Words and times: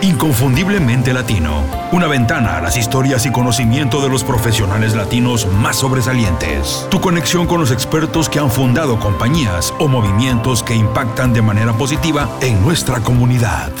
Inconfundiblemente 0.00 1.12
Latino. 1.12 1.64
Una 1.90 2.06
ventana 2.06 2.56
a 2.56 2.60
las 2.60 2.76
historias 2.76 3.26
y 3.26 3.32
conocimiento 3.32 4.00
de 4.00 4.08
los 4.08 4.22
profesionales 4.22 4.94
latinos 4.94 5.48
más 5.60 5.76
sobresalientes. 5.76 6.86
Tu 6.88 7.00
conexión 7.00 7.48
con 7.48 7.60
los 7.60 7.72
expertos 7.72 8.28
que 8.28 8.38
han 8.38 8.50
fundado 8.50 9.00
compañías 9.00 9.74
o 9.80 9.88
movimientos 9.88 10.62
que 10.62 10.76
impactan 10.76 11.32
de 11.32 11.42
manera 11.42 11.72
positiva 11.72 12.28
en 12.40 12.62
nuestra 12.62 13.00
comunidad. 13.00 13.72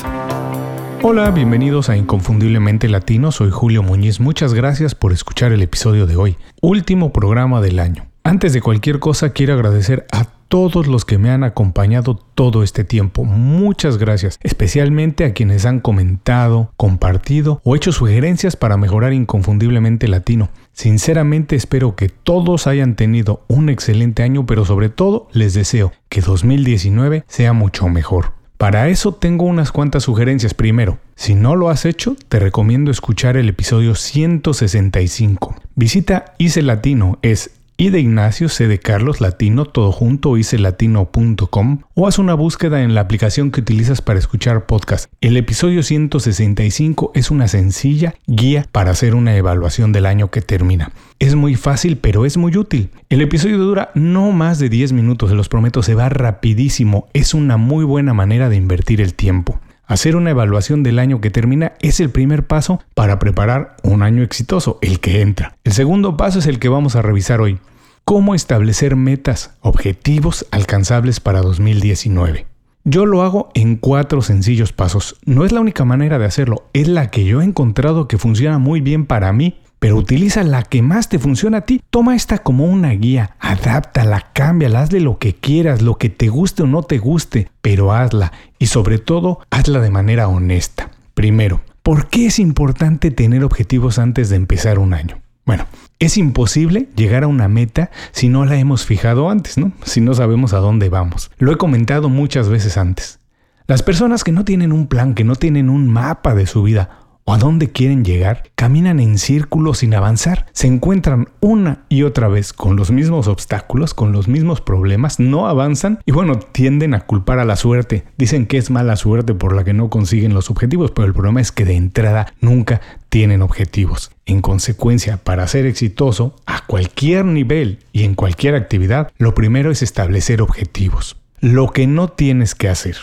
Hola, 1.02 1.30
bienvenidos 1.30 1.88
a 1.88 1.96
Inconfundiblemente 1.96 2.88
Latino, 2.88 3.30
soy 3.30 3.52
Julio 3.52 3.84
Muñiz, 3.84 4.18
muchas 4.18 4.52
gracias 4.52 4.96
por 4.96 5.12
escuchar 5.12 5.52
el 5.52 5.62
episodio 5.62 6.06
de 6.06 6.16
hoy, 6.16 6.36
último 6.60 7.12
programa 7.12 7.60
del 7.60 7.78
año. 7.78 8.08
Antes 8.24 8.52
de 8.52 8.60
cualquier 8.60 8.98
cosa 8.98 9.30
quiero 9.30 9.54
agradecer 9.54 10.08
a 10.10 10.26
todos 10.48 10.86
los 10.86 11.04
que 11.04 11.18
me 11.18 11.30
han 11.30 11.44
acompañado 11.44 12.16
todo 12.16 12.62
este 12.62 12.84
tiempo. 12.84 13.24
Muchas 13.24 13.98
gracias, 13.98 14.38
especialmente 14.42 15.24
a 15.24 15.32
quienes 15.32 15.66
han 15.66 15.80
comentado, 15.80 16.72
compartido 16.76 17.60
o 17.64 17.76
hecho 17.76 17.92
sugerencias 17.92 18.56
para 18.56 18.76
mejorar 18.76 19.12
inconfundiblemente 19.12 20.08
latino. 20.08 20.48
Sinceramente 20.72 21.56
espero 21.56 21.96
que 21.96 22.08
todos 22.08 22.66
hayan 22.66 22.96
tenido 22.96 23.44
un 23.48 23.68
excelente 23.68 24.22
año, 24.22 24.46
pero 24.46 24.64
sobre 24.64 24.88
todo 24.88 25.28
les 25.32 25.54
deseo 25.54 25.92
que 26.08 26.20
2019 26.20 27.24
sea 27.28 27.52
mucho 27.52 27.88
mejor. 27.88 28.38
Para 28.58 28.88
eso 28.88 29.14
tengo 29.14 29.44
unas 29.44 29.70
cuantas 29.70 30.02
sugerencias. 30.02 30.52
Primero, 30.52 30.98
si 31.14 31.36
no 31.36 31.54
lo 31.54 31.68
has 31.70 31.84
hecho, 31.84 32.16
te 32.28 32.40
recomiendo 32.40 32.90
escuchar 32.90 33.36
el 33.36 33.48
episodio 33.48 33.94
165. 33.94 35.54
Visita 35.76 36.34
ICE 36.38 36.62
Latino, 36.62 37.20
es 37.22 37.52
I 37.80 37.90
de 37.90 38.00
Ignacio, 38.00 38.48
C 38.48 38.66
de 38.66 38.80
Carlos, 38.80 39.20
latino, 39.20 39.64
todo 39.64 39.92
junto, 39.92 40.36
icelatino.com 40.36 41.82
o 41.94 42.08
haz 42.08 42.18
una 42.18 42.34
búsqueda 42.34 42.82
en 42.82 42.92
la 42.92 43.02
aplicación 43.02 43.52
que 43.52 43.60
utilizas 43.60 44.02
para 44.02 44.18
escuchar 44.18 44.66
podcast. 44.66 45.12
El 45.20 45.36
episodio 45.36 45.84
165 45.84 47.12
es 47.14 47.30
una 47.30 47.46
sencilla 47.46 48.16
guía 48.26 48.66
para 48.72 48.90
hacer 48.90 49.14
una 49.14 49.36
evaluación 49.36 49.92
del 49.92 50.06
año 50.06 50.28
que 50.32 50.42
termina. 50.42 50.90
Es 51.20 51.36
muy 51.36 51.54
fácil, 51.54 51.98
pero 51.98 52.26
es 52.26 52.36
muy 52.36 52.56
útil. 52.56 52.90
El 53.10 53.20
episodio 53.20 53.58
dura 53.58 53.92
no 53.94 54.32
más 54.32 54.58
de 54.58 54.70
10 54.70 54.92
minutos, 54.92 55.30
se 55.30 55.36
los 55.36 55.48
prometo, 55.48 55.84
se 55.84 55.94
va 55.94 56.08
rapidísimo. 56.08 57.06
Es 57.14 57.32
una 57.32 57.58
muy 57.58 57.84
buena 57.84 58.12
manera 58.12 58.48
de 58.48 58.56
invertir 58.56 59.00
el 59.00 59.14
tiempo. 59.14 59.60
Hacer 59.88 60.16
una 60.16 60.28
evaluación 60.28 60.82
del 60.82 60.98
año 60.98 61.22
que 61.22 61.30
termina 61.30 61.72
es 61.80 61.98
el 61.98 62.10
primer 62.10 62.46
paso 62.46 62.78
para 62.94 63.18
preparar 63.18 63.74
un 63.82 64.02
año 64.02 64.22
exitoso, 64.22 64.78
el 64.82 65.00
que 65.00 65.22
entra. 65.22 65.56
El 65.64 65.72
segundo 65.72 66.14
paso 66.14 66.40
es 66.40 66.46
el 66.46 66.58
que 66.58 66.68
vamos 66.68 66.94
a 66.94 67.00
revisar 67.00 67.40
hoy. 67.40 67.58
Cómo 68.04 68.34
establecer 68.34 68.96
metas, 68.96 69.54
objetivos 69.62 70.46
alcanzables 70.50 71.20
para 71.20 71.40
2019. 71.40 72.46
Yo 72.84 73.06
lo 73.06 73.22
hago 73.22 73.48
en 73.54 73.76
cuatro 73.76 74.20
sencillos 74.20 74.74
pasos. 74.74 75.16
No 75.24 75.46
es 75.46 75.52
la 75.52 75.60
única 75.60 75.86
manera 75.86 76.18
de 76.18 76.26
hacerlo, 76.26 76.68
es 76.74 76.86
la 76.86 77.10
que 77.10 77.24
yo 77.24 77.40
he 77.40 77.44
encontrado 77.44 78.08
que 78.08 78.18
funciona 78.18 78.58
muy 78.58 78.82
bien 78.82 79.06
para 79.06 79.32
mí 79.32 79.58
pero 79.78 79.96
utiliza 79.96 80.42
la 80.42 80.62
que 80.62 80.82
más 80.82 81.08
te 81.08 81.18
funciona 81.18 81.58
a 81.58 81.60
ti. 81.62 81.80
Toma 81.90 82.16
esta 82.16 82.38
como 82.38 82.64
una 82.64 82.90
guía, 82.90 83.36
adáptala, 83.38 84.30
cámbiala, 84.32 84.82
hazle 84.82 85.00
lo 85.00 85.18
que 85.18 85.34
quieras, 85.34 85.82
lo 85.82 85.96
que 85.96 86.10
te 86.10 86.28
guste 86.28 86.62
o 86.62 86.66
no 86.66 86.82
te 86.82 86.98
guste, 86.98 87.50
pero 87.60 87.92
hazla 87.92 88.32
y 88.58 88.66
sobre 88.66 88.98
todo 88.98 89.40
hazla 89.50 89.80
de 89.80 89.90
manera 89.90 90.28
honesta. 90.28 90.90
Primero, 91.14 91.60
¿por 91.82 92.08
qué 92.08 92.26
es 92.26 92.38
importante 92.38 93.10
tener 93.10 93.44
objetivos 93.44 93.98
antes 93.98 94.28
de 94.28 94.36
empezar 94.36 94.78
un 94.78 94.94
año? 94.94 95.20
Bueno, 95.44 95.66
es 95.98 96.18
imposible 96.18 96.88
llegar 96.94 97.24
a 97.24 97.28
una 97.28 97.48
meta 97.48 97.90
si 98.12 98.28
no 98.28 98.44
la 98.44 98.56
hemos 98.56 98.84
fijado 98.84 99.30
antes, 99.30 99.56
¿no? 99.56 99.72
Si 99.82 100.02
no 100.02 100.12
sabemos 100.12 100.52
a 100.52 100.58
dónde 100.58 100.90
vamos. 100.90 101.30
Lo 101.38 101.52
he 101.52 101.56
comentado 101.56 102.10
muchas 102.10 102.50
veces 102.50 102.76
antes. 102.76 103.18
Las 103.66 103.82
personas 103.82 104.24
que 104.24 104.32
no 104.32 104.44
tienen 104.44 104.72
un 104.72 104.86
plan, 104.86 105.14
que 105.14 105.24
no 105.24 105.36
tienen 105.36 105.70
un 105.70 105.88
mapa 105.88 106.34
de 106.34 106.46
su 106.46 106.62
vida 106.62 107.07
o 107.28 107.34
a 107.34 107.36
dónde 107.36 107.68
quieren 107.68 108.06
llegar, 108.06 108.44
caminan 108.54 109.00
en 109.00 109.18
círculos 109.18 109.80
sin 109.80 109.92
avanzar, 109.92 110.46
se 110.52 110.66
encuentran 110.66 111.28
una 111.40 111.84
y 111.90 112.04
otra 112.04 112.26
vez 112.26 112.54
con 112.54 112.74
los 112.74 112.90
mismos 112.90 113.28
obstáculos, 113.28 113.92
con 113.92 114.12
los 114.12 114.28
mismos 114.28 114.62
problemas, 114.62 115.20
no 115.20 115.46
avanzan 115.46 115.98
y 116.06 116.12
bueno, 116.12 116.38
tienden 116.38 116.94
a 116.94 117.00
culpar 117.00 117.38
a 117.38 117.44
la 117.44 117.56
suerte. 117.56 118.04
Dicen 118.16 118.46
que 118.46 118.56
es 118.56 118.70
mala 118.70 118.96
suerte 118.96 119.34
por 119.34 119.54
la 119.54 119.62
que 119.62 119.74
no 119.74 119.90
consiguen 119.90 120.32
los 120.32 120.48
objetivos, 120.48 120.90
pero 120.90 121.06
el 121.06 121.12
problema 121.12 121.42
es 121.42 121.52
que 121.52 121.66
de 121.66 121.76
entrada 121.76 122.32
nunca 122.40 122.80
tienen 123.10 123.42
objetivos. 123.42 124.10
En 124.24 124.40
consecuencia, 124.40 125.18
para 125.18 125.46
ser 125.48 125.66
exitoso, 125.66 126.34
a 126.46 126.64
cualquier 126.64 127.26
nivel 127.26 127.80
y 127.92 128.04
en 128.04 128.14
cualquier 128.14 128.54
actividad, 128.54 129.12
lo 129.18 129.34
primero 129.34 129.70
es 129.70 129.82
establecer 129.82 130.40
objetivos. 130.40 131.18
Lo 131.40 131.72
que 131.72 131.86
no 131.86 132.08
tienes 132.08 132.54
que 132.54 132.70
hacer 132.70 132.96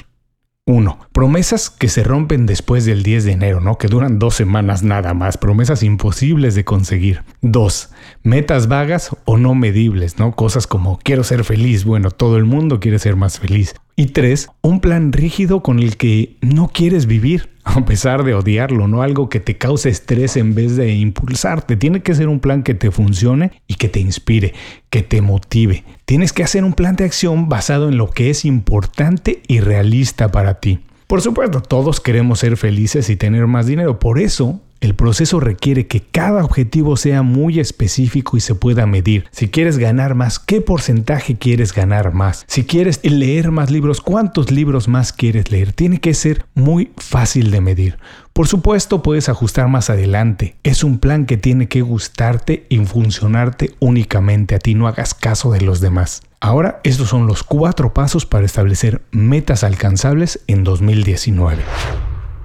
1. 0.67 0.97
Promesas 1.11 1.69
que 1.69 1.89
se 1.89 2.03
rompen 2.03 2.47
después 2.47 2.85
del 2.85 3.03
10 3.03 3.25
de 3.25 3.31
enero, 3.33 3.61
¿no? 3.61 3.77
Que 3.77 3.87
duran 3.87 4.17
dos 4.17 4.33
semanas 4.33 4.81
nada 4.81 5.13
más. 5.13 5.37
Promesas 5.37 5.83
imposibles 5.83 6.55
de 6.55 6.65
conseguir. 6.65 7.23
2. 7.41 7.91
Metas 8.23 8.67
vagas 8.67 9.15
o 9.25 9.37
no 9.37 9.53
medibles, 9.53 10.17
¿no? 10.17 10.35
Cosas 10.35 10.65
como 10.65 10.97
quiero 10.97 11.23
ser 11.23 11.43
feliz. 11.43 11.85
Bueno, 11.85 12.09
todo 12.09 12.37
el 12.37 12.45
mundo 12.45 12.79
quiere 12.79 12.97
ser 12.97 13.15
más 13.15 13.39
feliz. 13.39 13.75
Y 13.95 14.07
3. 14.07 14.49
Un 14.61 14.81
plan 14.81 15.13
rígido 15.13 15.63
con 15.63 15.79
el 15.79 15.95
que 15.97 16.37
no 16.41 16.67
quieres 16.67 17.05
vivir 17.05 17.49
a 17.63 17.83
pesar 17.83 18.23
de 18.23 18.33
odiarlo, 18.33 18.87
no 18.87 19.01
algo 19.01 19.27
que 19.27 19.39
te 19.39 19.57
cause 19.57 19.89
estrés 19.89 20.37
en 20.37 20.53
vez 20.53 20.75
de 20.75 20.93
impulsarte. 20.93 21.75
Tiene 21.75 22.01
que 22.01 22.13
ser 22.13 22.27
un 22.27 22.39
plan 22.39 22.63
que 22.63 22.75
te 22.75 22.91
funcione 22.91 23.51
y 23.67 23.75
que 23.75 23.89
te 23.89 23.99
inspire, 23.99 24.53
que 24.89 25.01
te 25.01 25.21
motive. 25.21 25.83
Tienes 26.05 26.31
que 26.31 26.43
hacer 26.43 26.63
un 26.63 26.73
plan 26.73 26.95
de 26.95 27.05
acción 27.05 27.49
basado 27.49 27.89
en 27.89 27.97
lo 27.97 28.09
que 28.09 28.29
es 28.29 28.45
importante 28.45 29.41
y 29.47 29.59
realista 29.61 30.31
para 30.31 30.59
ti. 30.59 30.79
Por 31.07 31.21
supuesto, 31.21 31.61
todos 31.61 31.99
queremos 31.99 32.39
ser 32.39 32.57
felices 32.57 33.09
y 33.09 33.15
tener 33.15 33.47
más 33.47 33.65
dinero, 33.67 33.99
por 33.99 34.19
eso 34.19 34.61
el 34.81 34.93
proceso 34.93 35.39
requiere 35.39 35.87
que 35.87 36.01
cada 36.01 36.43
objetivo 36.43 36.97
sea 36.97 37.21
muy 37.21 37.59
específico 37.59 38.37
y 38.37 38.39
se 38.39 38.55
pueda 38.55 38.85
medir. 38.85 39.25
Si 39.31 39.49
quieres 39.49 39.77
ganar 39.77 40.15
más, 40.15 40.37
¿qué 40.39 40.61
porcentaje 40.61 41.37
quieres 41.37 41.73
ganar 41.73 42.13
más? 42.13 42.45
Si 42.47 42.65
quieres 42.65 42.99
leer 43.03 43.51
más 43.51 43.71
libros, 43.71 44.01
¿cuántos 44.01 44.51
libros 44.51 44.87
más 44.87 45.11
quieres 45.11 45.51
leer? 45.51 45.73
Tiene 45.73 45.99
que 45.99 46.13
ser 46.13 46.45
muy 46.53 46.91
fácil 46.97 47.51
de 47.51 47.61
medir. 47.61 47.97
Por 48.33 48.47
supuesto, 48.47 49.01
puedes 49.01 49.29
ajustar 49.29 49.69
más 49.69 49.89
adelante. 49.89 50.55
Es 50.63 50.83
un 50.83 50.99
plan 50.99 51.25
que 51.25 51.37
tiene 51.37 51.67
que 51.67 51.81
gustarte 51.81 52.65
y 52.69 52.77
funcionarte 52.85 53.71
únicamente 53.79 54.55
a 54.55 54.59
ti. 54.59 54.75
No 54.75 54.87
hagas 54.87 55.13
caso 55.13 55.51
de 55.51 55.61
los 55.61 55.79
demás. 55.79 56.21
Ahora, 56.41 56.81
estos 56.83 57.09
son 57.09 57.27
los 57.27 57.43
cuatro 57.43 57.93
pasos 57.93 58.25
para 58.25 58.45
establecer 58.45 59.01
metas 59.11 59.63
alcanzables 59.63 60.41
en 60.47 60.63
2019. 60.63 61.63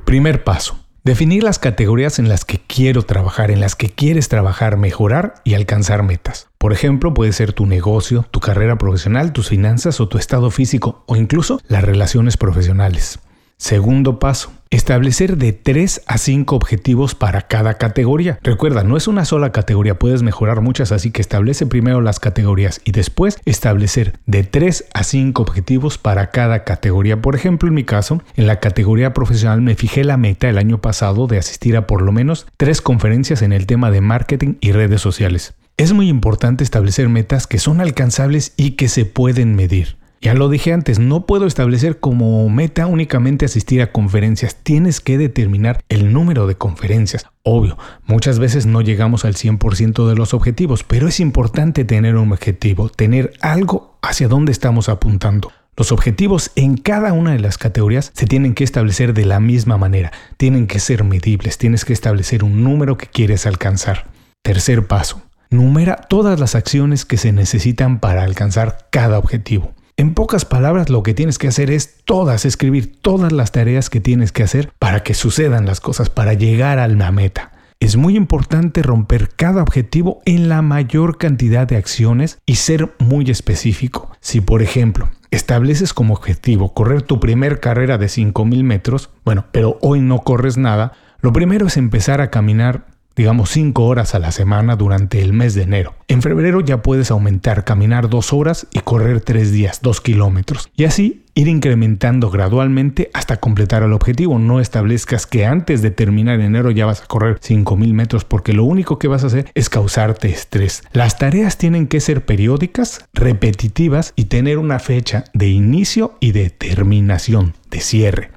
Primer 0.04 0.44
paso 0.44 0.79
Definir 1.02 1.42
las 1.42 1.58
categorías 1.58 2.18
en 2.18 2.28
las 2.28 2.44
que 2.44 2.58
quiero 2.58 3.04
trabajar, 3.04 3.50
en 3.50 3.60
las 3.60 3.74
que 3.74 3.88
quieres 3.88 4.28
trabajar, 4.28 4.76
mejorar 4.76 5.36
y 5.44 5.54
alcanzar 5.54 6.02
metas. 6.02 6.48
Por 6.58 6.74
ejemplo, 6.74 7.14
puede 7.14 7.32
ser 7.32 7.54
tu 7.54 7.64
negocio, 7.64 8.26
tu 8.30 8.40
carrera 8.40 8.76
profesional, 8.76 9.32
tus 9.32 9.48
finanzas 9.48 9.98
o 10.00 10.08
tu 10.08 10.18
estado 10.18 10.50
físico 10.50 11.02
o 11.06 11.16
incluso 11.16 11.58
las 11.68 11.84
relaciones 11.84 12.36
profesionales. 12.36 13.18
Segundo 13.60 14.18
paso, 14.18 14.50
establecer 14.70 15.36
de 15.36 15.52
3 15.52 16.04
a 16.06 16.16
5 16.16 16.56
objetivos 16.56 17.14
para 17.14 17.42
cada 17.42 17.74
categoría. 17.74 18.38
Recuerda, 18.42 18.84
no 18.84 18.96
es 18.96 19.06
una 19.06 19.26
sola 19.26 19.52
categoría, 19.52 19.98
puedes 19.98 20.22
mejorar 20.22 20.62
muchas, 20.62 20.92
así 20.92 21.10
que 21.10 21.20
establece 21.20 21.66
primero 21.66 22.00
las 22.00 22.20
categorías 22.20 22.80
y 22.86 22.92
después 22.92 23.38
establecer 23.44 24.18
de 24.24 24.44
3 24.44 24.86
a 24.94 25.04
5 25.04 25.42
objetivos 25.42 25.98
para 25.98 26.30
cada 26.30 26.64
categoría. 26.64 27.20
Por 27.20 27.36
ejemplo, 27.36 27.68
en 27.68 27.74
mi 27.74 27.84
caso, 27.84 28.22
en 28.34 28.46
la 28.46 28.60
categoría 28.60 29.12
profesional 29.12 29.60
me 29.60 29.74
fijé 29.74 30.04
la 30.04 30.16
meta 30.16 30.48
el 30.48 30.56
año 30.56 30.80
pasado 30.80 31.26
de 31.26 31.36
asistir 31.36 31.76
a 31.76 31.86
por 31.86 32.00
lo 32.00 32.12
menos 32.12 32.46
3 32.56 32.80
conferencias 32.80 33.42
en 33.42 33.52
el 33.52 33.66
tema 33.66 33.90
de 33.90 34.00
marketing 34.00 34.54
y 34.62 34.72
redes 34.72 35.02
sociales. 35.02 35.52
Es 35.76 35.92
muy 35.92 36.08
importante 36.08 36.64
establecer 36.64 37.10
metas 37.10 37.46
que 37.46 37.58
son 37.58 37.82
alcanzables 37.82 38.54
y 38.56 38.70
que 38.72 38.88
se 38.88 39.04
pueden 39.04 39.54
medir. 39.54 39.99
Ya 40.22 40.34
lo 40.34 40.50
dije 40.50 40.74
antes, 40.74 40.98
no 40.98 41.24
puedo 41.24 41.46
establecer 41.46 41.98
como 41.98 42.46
meta 42.50 42.86
únicamente 42.86 43.46
asistir 43.46 43.80
a 43.80 43.90
conferencias, 43.90 44.54
tienes 44.54 45.00
que 45.00 45.16
determinar 45.16 45.82
el 45.88 46.12
número 46.12 46.46
de 46.46 46.56
conferencias. 46.56 47.24
Obvio, 47.42 47.78
muchas 48.04 48.38
veces 48.38 48.66
no 48.66 48.82
llegamos 48.82 49.24
al 49.24 49.34
100% 49.34 50.06
de 50.06 50.14
los 50.16 50.34
objetivos, 50.34 50.84
pero 50.84 51.08
es 51.08 51.20
importante 51.20 51.86
tener 51.86 52.16
un 52.16 52.32
objetivo, 52.32 52.90
tener 52.90 53.32
algo 53.40 53.98
hacia 54.02 54.28
dónde 54.28 54.52
estamos 54.52 54.90
apuntando. 54.90 55.52
Los 55.74 55.90
objetivos 55.90 56.50
en 56.54 56.76
cada 56.76 57.14
una 57.14 57.32
de 57.32 57.40
las 57.40 57.56
categorías 57.56 58.12
se 58.14 58.26
tienen 58.26 58.52
que 58.52 58.64
establecer 58.64 59.14
de 59.14 59.24
la 59.24 59.40
misma 59.40 59.78
manera, 59.78 60.12
tienen 60.36 60.66
que 60.66 60.80
ser 60.80 61.02
medibles, 61.02 61.56
tienes 61.56 61.86
que 61.86 61.94
establecer 61.94 62.44
un 62.44 62.62
número 62.62 62.98
que 62.98 63.06
quieres 63.06 63.46
alcanzar. 63.46 64.08
Tercer 64.42 64.86
paso, 64.86 65.22
numera 65.48 65.96
todas 65.96 66.38
las 66.38 66.54
acciones 66.54 67.06
que 67.06 67.16
se 67.16 67.32
necesitan 67.32 68.00
para 68.00 68.22
alcanzar 68.24 68.86
cada 68.90 69.16
objetivo. 69.16 69.72
En 70.00 70.14
pocas 70.14 70.46
palabras, 70.46 70.88
lo 70.88 71.02
que 71.02 71.12
tienes 71.12 71.36
que 71.36 71.48
hacer 71.48 71.70
es 71.70 71.98
todas, 72.06 72.46
escribir 72.46 73.02
todas 73.02 73.32
las 73.32 73.52
tareas 73.52 73.90
que 73.90 74.00
tienes 74.00 74.32
que 74.32 74.42
hacer 74.42 74.72
para 74.78 75.02
que 75.02 75.12
sucedan 75.12 75.66
las 75.66 75.80
cosas, 75.80 76.08
para 76.08 76.32
llegar 76.32 76.78
a 76.78 76.88
la 76.88 77.12
meta. 77.12 77.52
Es 77.80 77.98
muy 77.98 78.16
importante 78.16 78.82
romper 78.82 79.28
cada 79.28 79.60
objetivo 79.60 80.22
en 80.24 80.48
la 80.48 80.62
mayor 80.62 81.18
cantidad 81.18 81.68
de 81.68 81.76
acciones 81.76 82.38
y 82.46 82.54
ser 82.54 82.94
muy 82.98 83.30
específico. 83.30 84.10
Si 84.20 84.40
por 84.40 84.62
ejemplo 84.62 85.10
estableces 85.30 85.92
como 85.92 86.14
objetivo 86.14 86.72
correr 86.72 87.02
tu 87.02 87.20
primer 87.20 87.60
carrera 87.60 87.98
de 87.98 88.06
5.000 88.06 88.62
metros, 88.62 89.10
bueno, 89.26 89.48
pero 89.52 89.76
hoy 89.82 90.00
no 90.00 90.20
corres 90.20 90.56
nada, 90.56 90.92
lo 91.20 91.34
primero 91.34 91.66
es 91.66 91.76
empezar 91.76 92.22
a 92.22 92.30
caminar 92.30 92.86
digamos 93.16 93.50
5 93.50 93.84
horas 93.84 94.14
a 94.14 94.18
la 94.18 94.32
semana 94.32 94.76
durante 94.76 95.20
el 95.20 95.32
mes 95.32 95.54
de 95.54 95.62
enero. 95.62 95.94
En 96.08 96.22
febrero 96.22 96.60
ya 96.60 96.82
puedes 96.82 97.10
aumentar, 97.10 97.64
caminar 97.64 98.08
2 98.08 98.32
horas 98.32 98.66
y 98.72 98.80
correr 98.80 99.20
3 99.20 99.52
días, 99.52 99.80
2 99.82 100.00
kilómetros. 100.00 100.70
Y 100.76 100.84
así 100.84 101.24
ir 101.34 101.48
incrementando 101.48 102.30
gradualmente 102.30 103.10
hasta 103.14 103.38
completar 103.38 103.82
el 103.82 103.92
objetivo. 103.92 104.38
No 104.38 104.60
establezcas 104.60 105.26
que 105.26 105.46
antes 105.46 105.82
de 105.82 105.90
terminar 105.90 106.40
enero 106.40 106.70
ya 106.70 106.86
vas 106.86 107.02
a 107.02 107.06
correr 107.06 107.38
5000 107.40 107.94
metros 107.94 108.24
porque 108.24 108.52
lo 108.52 108.64
único 108.64 108.98
que 108.98 109.08
vas 109.08 109.24
a 109.24 109.28
hacer 109.28 109.50
es 109.54 109.68
causarte 109.68 110.28
estrés. 110.28 110.82
Las 110.92 111.18
tareas 111.18 111.58
tienen 111.58 111.86
que 111.86 112.00
ser 112.00 112.24
periódicas, 112.24 113.06
repetitivas 113.12 114.12
y 114.16 114.24
tener 114.24 114.58
una 114.58 114.78
fecha 114.78 115.24
de 115.32 115.48
inicio 115.48 116.16
y 116.20 116.32
de 116.32 116.50
terminación, 116.50 117.54
de 117.70 117.80
cierre. 117.80 118.30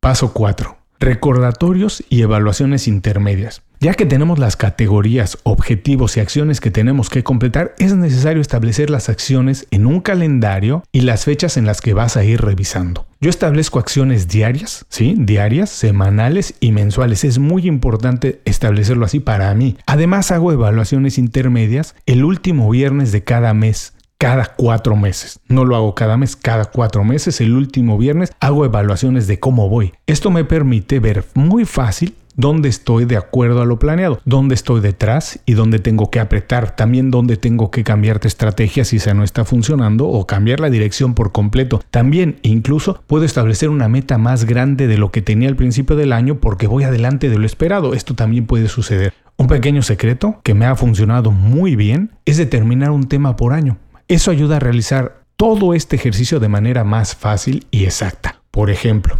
Paso 0.00 0.32
4. 0.32 0.76
Recordatorios 1.00 2.04
y 2.08 2.22
evaluaciones 2.22 2.88
intermedias. 2.88 3.62
Ya 3.84 3.92
que 3.92 4.06
tenemos 4.06 4.38
las 4.38 4.56
categorías, 4.56 5.36
objetivos 5.42 6.16
y 6.16 6.20
acciones 6.20 6.62
que 6.62 6.70
tenemos 6.70 7.10
que 7.10 7.22
completar, 7.22 7.74
es 7.78 7.94
necesario 7.94 8.40
establecer 8.40 8.88
las 8.88 9.10
acciones 9.10 9.66
en 9.70 9.84
un 9.84 10.00
calendario 10.00 10.84
y 10.90 11.02
las 11.02 11.26
fechas 11.26 11.58
en 11.58 11.66
las 11.66 11.82
que 11.82 11.92
vas 11.92 12.16
a 12.16 12.24
ir 12.24 12.40
revisando. 12.40 13.06
Yo 13.20 13.28
establezco 13.28 13.78
acciones 13.78 14.26
diarias, 14.26 14.86
¿sí? 14.88 15.14
Diarias, 15.18 15.68
semanales 15.68 16.54
y 16.60 16.72
mensuales. 16.72 17.24
Es 17.24 17.38
muy 17.38 17.66
importante 17.66 18.40
establecerlo 18.46 19.04
así 19.04 19.20
para 19.20 19.54
mí. 19.54 19.76
Además 19.84 20.30
hago 20.30 20.50
evaluaciones 20.50 21.18
intermedias 21.18 21.94
el 22.06 22.24
último 22.24 22.70
viernes 22.70 23.12
de 23.12 23.22
cada 23.22 23.52
mes 23.52 23.92
cada 24.16 24.46
cuatro 24.46 24.96
meses. 24.96 25.40
No 25.48 25.66
lo 25.66 25.76
hago 25.76 25.94
cada 25.94 26.16
mes, 26.16 26.34
cada 26.34 26.64
cuatro 26.64 27.04
meses, 27.04 27.42
el 27.42 27.52
último 27.52 27.98
viernes, 27.98 28.32
hago 28.40 28.64
evaluaciones 28.64 29.26
de 29.26 29.38
cómo 29.38 29.68
voy. 29.68 29.92
Esto 30.06 30.30
me 30.30 30.44
permite 30.44 30.98
ver 30.98 31.26
muy 31.34 31.66
fácil 31.66 32.14
dónde 32.34 32.68
estoy 32.68 33.04
de 33.04 33.16
acuerdo 33.16 33.62
a 33.62 33.64
lo 33.64 33.78
planeado, 33.78 34.20
dónde 34.24 34.54
estoy 34.54 34.80
detrás 34.80 35.40
y 35.46 35.54
dónde 35.54 35.78
tengo 35.78 36.10
que 36.10 36.20
apretar, 36.20 36.76
también 36.76 37.10
dónde 37.10 37.36
tengo 37.36 37.70
que 37.70 37.84
cambiar 37.84 38.20
de 38.20 38.28
estrategia 38.28 38.84
si 38.84 38.96
esa 38.96 39.14
no 39.14 39.24
está 39.24 39.44
funcionando 39.44 40.06
o 40.06 40.26
cambiar 40.26 40.60
la 40.60 40.70
dirección 40.70 41.14
por 41.14 41.32
completo. 41.32 41.82
También 41.90 42.38
incluso 42.42 43.02
puedo 43.06 43.24
establecer 43.24 43.68
una 43.68 43.88
meta 43.88 44.18
más 44.18 44.44
grande 44.44 44.86
de 44.86 44.98
lo 44.98 45.10
que 45.10 45.22
tenía 45.22 45.48
al 45.48 45.56
principio 45.56 45.96
del 45.96 46.12
año 46.12 46.36
porque 46.40 46.66
voy 46.66 46.84
adelante 46.84 47.28
de 47.28 47.38
lo 47.38 47.46
esperado. 47.46 47.94
Esto 47.94 48.14
también 48.14 48.46
puede 48.46 48.68
suceder. 48.68 49.12
Un 49.36 49.48
pequeño 49.48 49.82
secreto 49.82 50.40
que 50.44 50.54
me 50.54 50.66
ha 50.66 50.76
funcionado 50.76 51.32
muy 51.32 51.74
bien 51.74 52.12
es 52.24 52.36
determinar 52.36 52.90
un 52.90 53.08
tema 53.08 53.36
por 53.36 53.52
año. 53.52 53.78
Eso 54.06 54.30
ayuda 54.30 54.56
a 54.56 54.60
realizar 54.60 55.24
todo 55.36 55.74
este 55.74 55.96
ejercicio 55.96 56.38
de 56.38 56.48
manera 56.48 56.84
más 56.84 57.16
fácil 57.16 57.66
y 57.70 57.84
exacta. 57.84 58.40
Por 58.50 58.70
ejemplo, 58.70 59.18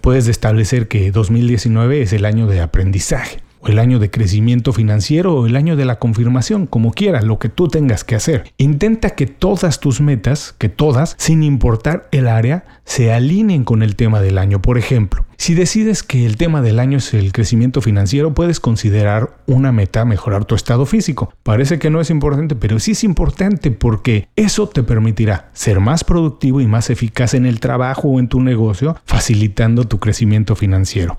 puedes 0.00 0.28
establecer 0.28 0.88
que 0.88 1.10
2019 1.10 2.02
es 2.02 2.12
el 2.12 2.24
año 2.24 2.46
de 2.46 2.60
aprendizaje 2.60 3.40
el 3.68 3.78
año 3.78 3.98
de 3.98 4.10
crecimiento 4.10 4.72
financiero 4.72 5.34
o 5.34 5.46
el 5.46 5.56
año 5.56 5.76
de 5.76 5.84
la 5.84 5.98
confirmación, 5.98 6.66
como 6.66 6.92
quieras, 6.92 7.24
lo 7.24 7.38
que 7.38 7.48
tú 7.48 7.68
tengas 7.68 8.04
que 8.04 8.14
hacer. 8.14 8.44
Intenta 8.56 9.10
que 9.10 9.26
todas 9.26 9.80
tus 9.80 10.00
metas, 10.00 10.54
que 10.58 10.68
todas, 10.68 11.14
sin 11.18 11.42
importar 11.42 12.08
el 12.12 12.28
área, 12.28 12.64
se 12.84 13.12
alineen 13.12 13.64
con 13.64 13.82
el 13.82 13.96
tema 13.96 14.20
del 14.20 14.38
año. 14.38 14.60
Por 14.60 14.78
ejemplo, 14.78 15.24
si 15.36 15.54
decides 15.54 16.02
que 16.02 16.26
el 16.26 16.36
tema 16.36 16.62
del 16.62 16.78
año 16.78 16.98
es 16.98 17.14
el 17.14 17.32
crecimiento 17.32 17.80
financiero, 17.80 18.34
puedes 18.34 18.60
considerar 18.60 19.36
una 19.46 19.72
meta 19.72 20.04
mejorar 20.04 20.44
tu 20.44 20.54
estado 20.54 20.86
físico. 20.86 21.32
Parece 21.42 21.78
que 21.78 21.90
no 21.90 22.00
es 22.00 22.10
importante, 22.10 22.54
pero 22.54 22.78
sí 22.78 22.92
es 22.92 23.04
importante 23.04 23.70
porque 23.70 24.28
eso 24.36 24.68
te 24.68 24.82
permitirá 24.82 25.50
ser 25.52 25.80
más 25.80 26.04
productivo 26.04 26.60
y 26.60 26.66
más 26.66 26.90
eficaz 26.90 27.34
en 27.34 27.46
el 27.46 27.60
trabajo 27.60 28.08
o 28.08 28.18
en 28.20 28.28
tu 28.28 28.40
negocio, 28.40 28.96
facilitando 29.04 29.84
tu 29.84 29.98
crecimiento 29.98 30.54
financiero. 30.54 31.16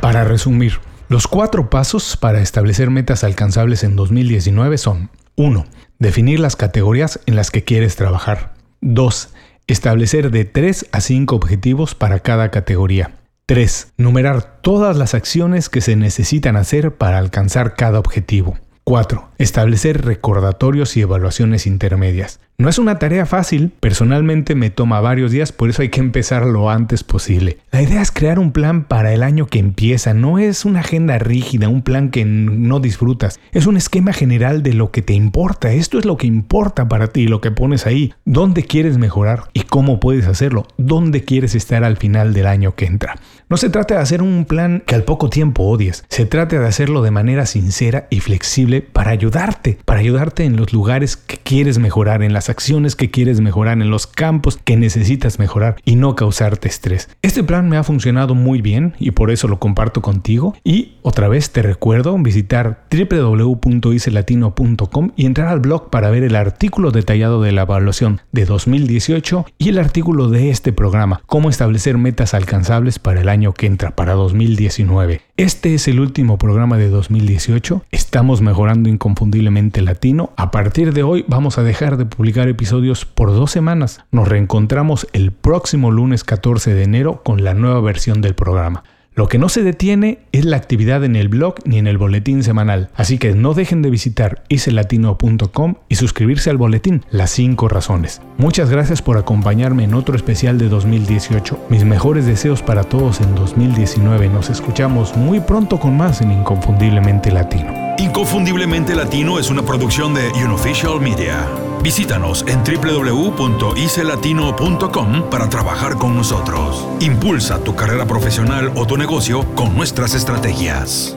Para 0.00 0.24
resumir, 0.24 0.74
los 1.08 1.28
cuatro 1.28 1.68
pasos 1.68 2.16
para 2.16 2.40
establecer 2.40 2.90
metas 2.90 3.24
alcanzables 3.24 3.84
en 3.84 3.94
2019 3.94 4.78
son 4.78 5.10
1. 5.36 5.66
Definir 5.98 6.40
las 6.40 6.56
categorías 6.56 7.20
en 7.26 7.36
las 7.36 7.50
que 7.50 7.62
quieres 7.62 7.96
trabajar. 7.96 8.54
2. 8.80 9.28
Establecer 9.66 10.30
de 10.30 10.44
3 10.44 10.86
a 10.92 11.00
5 11.00 11.36
objetivos 11.36 11.94
para 11.94 12.20
cada 12.20 12.50
categoría. 12.50 13.12
3. 13.46 13.92
Numerar 13.98 14.60
todas 14.62 14.96
las 14.96 15.12
acciones 15.12 15.68
que 15.68 15.82
se 15.82 15.96
necesitan 15.96 16.56
hacer 16.56 16.96
para 16.96 17.18
alcanzar 17.18 17.74
cada 17.74 17.98
objetivo. 17.98 18.58
4. 18.84 19.30
Establecer 19.38 20.04
recordatorios 20.04 20.96
y 20.96 21.00
evaluaciones 21.00 21.66
intermedias. 21.66 22.40
No 22.56 22.68
es 22.68 22.78
una 22.78 23.00
tarea 23.00 23.26
fácil, 23.26 23.72
personalmente 23.80 24.54
me 24.54 24.70
toma 24.70 25.00
varios 25.00 25.32
días, 25.32 25.50
por 25.50 25.70
eso 25.70 25.82
hay 25.82 25.88
que 25.88 25.98
empezar 25.98 26.46
lo 26.46 26.70
antes 26.70 27.02
posible. 27.02 27.58
La 27.72 27.82
idea 27.82 28.00
es 28.00 28.12
crear 28.12 28.38
un 28.38 28.52
plan 28.52 28.84
para 28.84 29.12
el 29.12 29.24
año 29.24 29.46
que 29.46 29.58
empieza, 29.58 30.14
no 30.14 30.38
es 30.38 30.64
una 30.64 30.80
agenda 30.80 31.18
rígida, 31.18 31.68
un 31.68 31.82
plan 31.82 32.10
que 32.10 32.24
no 32.24 32.78
disfrutas, 32.78 33.40
es 33.52 33.66
un 33.66 33.76
esquema 33.76 34.12
general 34.12 34.62
de 34.62 34.74
lo 34.74 34.92
que 34.92 35.02
te 35.02 35.14
importa, 35.14 35.72
esto 35.72 35.98
es 35.98 36.04
lo 36.04 36.16
que 36.16 36.28
importa 36.28 36.86
para 36.86 37.08
ti, 37.08 37.26
lo 37.26 37.40
que 37.40 37.50
pones 37.50 37.86
ahí, 37.86 38.14
dónde 38.24 38.62
quieres 38.62 38.98
mejorar 38.98 39.48
y 39.52 39.62
cómo 39.62 39.98
puedes 39.98 40.28
hacerlo, 40.28 40.68
dónde 40.76 41.24
quieres 41.24 41.56
estar 41.56 41.82
al 41.82 41.96
final 41.96 42.34
del 42.34 42.46
año 42.46 42.76
que 42.76 42.86
entra. 42.86 43.16
No 43.50 43.58
se 43.58 43.68
trata 43.68 43.96
de 43.96 44.00
hacer 44.00 44.22
un 44.22 44.46
plan 44.46 44.82
que 44.86 44.94
al 44.94 45.04
poco 45.04 45.28
tiempo 45.28 45.64
odies, 45.64 46.04
se 46.08 46.24
trata 46.24 46.58
de 46.58 46.66
hacerlo 46.66 47.02
de 47.02 47.10
manera 47.10 47.44
sincera 47.44 48.06
y 48.08 48.20
flexible 48.20 48.80
para 48.80 49.10
ayudarte, 49.10 49.76
para 49.84 50.00
ayudarte 50.00 50.44
en 50.44 50.56
los 50.56 50.72
lugares 50.72 51.18
que 51.18 51.36
quieres 51.36 51.78
mejorar, 51.78 52.22
en 52.22 52.32
las 52.32 52.48
acciones 52.48 52.96
que 52.96 53.10
quieres 53.10 53.40
mejorar, 53.40 53.80
en 53.80 53.90
los 53.90 54.06
campos 54.06 54.58
que 54.62 54.78
necesitas 54.78 55.38
mejorar 55.38 55.76
y 55.84 55.96
no 55.96 56.14
causarte 56.14 56.68
estrés. 56.68 57.10
Este 57.20 57.44
plan 57.44 57.68
me 57.68 57.76
ha 57.76 57.84
funcionado 57.84 58.34
muy 58.34 58.62
bien 58.62 58.94
y 58.98 59.10
por 59.10 59.30
eso 59.30 59.46
lo 59.46 59.58
comparto 59.58 60.00
contigo. 60.00 60.56
Y 60.64 60.94
otra 61.02 61.28
vez 61.28 61.50
te 61.50 61.60
recuerdo 61.60 62.16
visitar 62.18 62.86
www.icelatino.com 62.90 65.10
y 65.16 65.26
entrar 65.26 65.48
al 65.48 65.60
blog 65.60 65.90
para 65.90 66.08
ver 66.10 66.22
el 66.22 66.36
artículo 66.36 66.92
detallado 66.92 67.42
de 67.42 67.52
la 67.52 67.60
evaluación 67.62 68.22
de 68.32 68.46
2018 68.46 69.44
y 69.58 69.68
el 69.68 69.78
artículo 69.78 70.28
de 70.28 70.48
este 70.50 70.72
programa, 70.72 71.20
cómo 71.26 71.50
establecer 71.50 71.98
metas 71.98 72.32
alcanzables 72.32 72.98
para 72.98 73.20
el 73.20 73.28
año 73.34 73.52
que 73.52 73.66
entra, 73.66 73.94
para 73.94 74.14
2019. 74.14 75.20
Este 75.36 75.74
es 75.74 75.88
el 75.88 76.00
último 76.00 76.38
programa 76.38 76.78
de 76.78 76.88
2018. 76.88 77.82
Estamos 77.90 78.40
mejorando 78.40 78.88
inconfundiblemente 78.88 79.82
latino. 79.82 80.32
A 80.36 80.50
partir 80.50 80.94
de 80.94 81.02
hoy 81.02 81.24
vamos 81.28 81.58
a 81.58 81.62
dejar 81.62 81.98
de 81.98 82.06
publicar 82.06 82.48
episodios 82.48 83.04
por 83.04 83.30
dos 83.30 83.50
semanas. 83.50 84.04
Nos 84.10 84.28
reencontramos 84.28 85.06
el 85.12 85.32
próximo 85.32 85.90
lunes 85.90 86.24
14 86.24 86.72
de 86.72 86.84
enero 86.84 87.22
con 87.22 87.44
la 87.44 87.52
nueva 87.52 87.80
versión 87.80 88.22
del 88.22 88.34
programa. 88.34 88.84
Lo 89.16 89.28
que 89.28 89.38
no 89.38 89.48
se 89.48 89.62
detiene 89.62 90.18
es 90.32 90.44
la 90.44 90.56
actividad 90.56 91.04
en 91.04 91.14
el 91.14 91.28
blog 91.28 91.54
ni 91.64 91.78
en 91.78 91.86
el 91.86 91.98
boletín 91.98 92.42
semanal, 92.42 92.90
así 92.96 93.18
que 93.18 93.32
no 93.32 93.54
dejen 93.54 93.80
de 93.80 93.90
visitar 93.90 94.42
iselatino.com 94.48 95.74
y 95.88 95.94
suscribirse 95.94 96.50
al 96.50 96.56
boletín 96.56 97.04
Las 97.10 97.30
5 97.30 97.68
razones. 97.68 98.20
Muchas 98.38 98.70
gracias 98.70 99.02
por 99.02 99.16
acompañarme 99.16 99.84
en 99.84 99.94
otro 99.94 100.16
especial 100.16 100.58
de 100.58 100.68
2018. 100.68 101.66
Mis 101.68 101.84
mejores 101.84 102.26
deseos 102.26 102.62
para 102.62 102.82
todos 102.82 103.20
en 103.20 103.36
2019. 103.36 104.28
Nos 104.30 104.50
escuchamos 104.50 105.16
muy 105.16 105.38
pronto 105.38 105.78
con 105.78 105.96
más 105.96 106.20
en 106.20 106.32
Inconfundiblemente 106.32 107.30
Latino. 107.30 107.83
Inconfundiblemente 107.98 108.94
Latino 108.94 109.38
es 109.38 109.50
una 109.50 109.60
producción 109.62 110.14
de 110.14 110.30
Unofficial 110.44 111.00
Media. 111.00 111.46
Visítanos 111.82 112.44
en 112.48 112.62
www.icelatino.com 112.64 115.30
para 115.30 115.48
trabajar 115.48 115.96
con 115.96 116.16
nosotros. 116.16 116.88
Impulsa 117.00 117.62
tu 117.62 117.76
carrera 117.76 118.06
profesional 118.06 118.72
o 118.74 118.86
tu 118.86 118.96
negocio 118.96 119.44
con 119.54 119.76
nuestras 119.76 120.14
estrategias. 120.14 121.16